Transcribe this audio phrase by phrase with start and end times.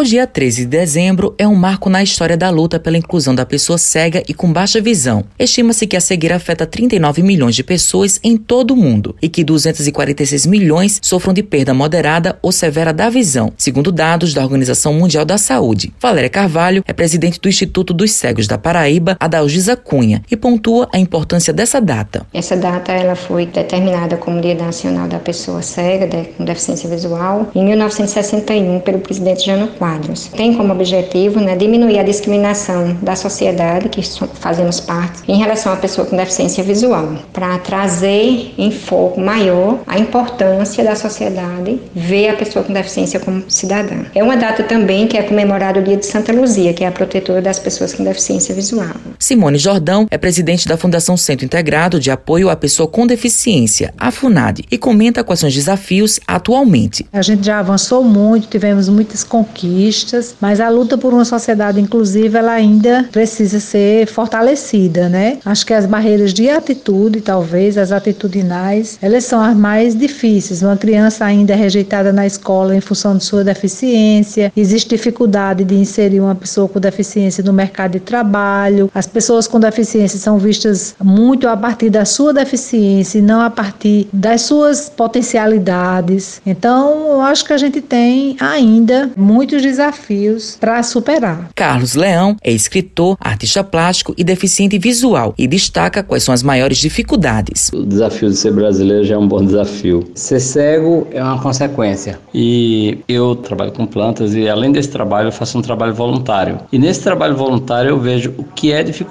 [0.00, 3.44] O dia 13 de dezembro é um marco na história da luta pela inclusão da
[3.44, 5.24] pessoa cega e com baixa visão.
[5.38, 9.44] Estima-se que a cegueira afeta 39 milhões de pessoas em todo o mundo e que
[9.44, 15.26] 246 milhões sofram de perda moderada ou severa da visão, segundo dados da Organização Mundial
[15.26, 15.92] da Saúde.
[16.00, 20.98] Valéria Carvalho é presidente do Instituto dos Cegos da Paraíba, Adalgisa Cunha, e pontua a
[20.98, 22.26] importância dessa data.
[22.32, 26.08] Essa data ela foi determinada como Dia Nacional da Pessoa Cega
[26.38, 29.89] com Deficiência Visual em 1961 pelo presidente Jânio quadros.
[30.36, 34.02] Tem como objetivo né, diminuir a discriminação da sociedade, que
[34.34, 39.98] fazemos parte, em relação à pessoa com deficiência visual, para trazer em foco maior a
[39.98, 44.04] importância da sociedade ver a pessoa com deficiência como cidadã.
[44.14, 46.92] É uma data também que é comemorado o dia de Santa Luzia, que é a
[46.92, 48.94] protetora das pessoas com deficiência visual.
[49.30, 54.10] Simone Jordão é presidente da Fundação Centro Integrado de Apoio à Pessoa com Deficiência, a
[54.10, 57.06] FUNAD, e comenta quais são os desafios atualmente.
[57.12, 62.38] A gente já avançou muito, tivemos muitas conquistas mas a luta por uma sociedade inclusiva
[62.38, 65.38] ela ainda precisa ser fortalecida, né?
[65.44, 70.60] Acho que as barreiras de atitude, talvez as atitudinais, elas são as mais difíceis.
[70.60, 75.76] Uma criança ainda é rejeitada na escola em função de sua deficiência, existe dificuldade de
[75.76, 78.90] inserir uma pessoa com deficiência no mercado de trabalho.
[78.92, 79.19] As pessoas
[79.50, 84.42] com deficiência são vistas muito a partir da sua deficiência e não a partir das
[84.42, 86.40] suas potencialidades.
[86.46, 91.48] Então, eu acho que a gente tem ainda muitos muitos desafios para superar.
[91.54, 96.78] Carlos Leão é escritor, artista plástico e deficiente visual e destaca quais são as maiores
[96.78, 97.70] dificuldades.
[97.72, 100.04] O desafio de ser brasileiro já é um bom desafio.
[100.14, 102.18] Ser cego é uma consequência.
[102.34, 106.58] E eu trabalho com plantas e além desse trabalho eu faço um trabalho voluntário.
[106.70, 109.09] E nesse trabalho voluntário eu vejo o que é dificuldade.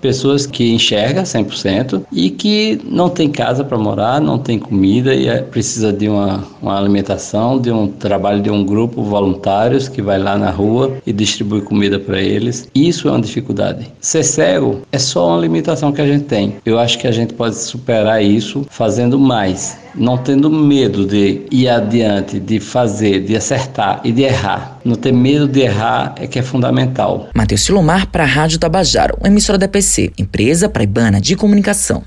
[0.00, 5.28] Pessoas que enxergam 100% e que não tem casa para morar, não tem comida e
[5.28, 10.02] é, precisa de uma, uma alimentação, de um trabalho de um grupo voluntário voluntários que
[10.02, 12.68] vai lá na rua e distribui comida para eles.
[12.74, 13.90] Isso é uma dificuldade.
[14.00, 16.56] Ser cego é só uma limitação que a gente tem.
[16.64, 21.68] Eu acho que a gente pode superar isso fazendo mais, não tendo medo de ir
[21.68, 24.78] adiante, de fazer, de acertar e de errar.
[24.84, 27.28] Não ter medo de errar é que é fundamental.
[27.34, 32.02] Matheus Silomar para a Rádio Tabajaro, emissora da PC, empresa praibana de comunicação.